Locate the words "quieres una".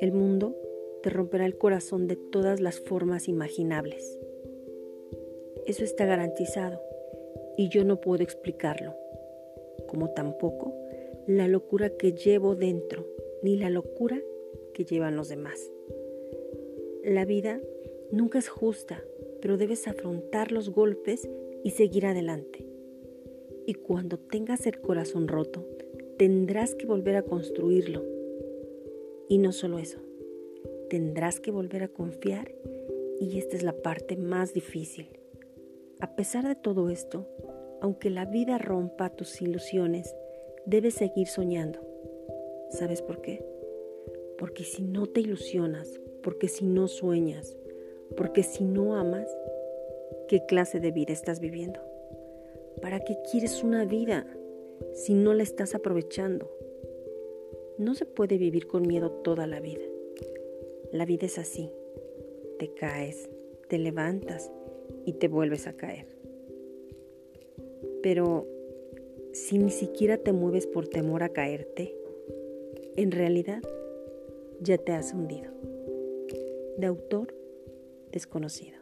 53.30-53.84